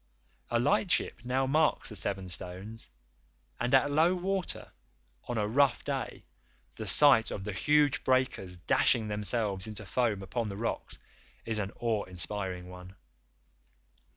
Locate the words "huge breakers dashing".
7.53-9.09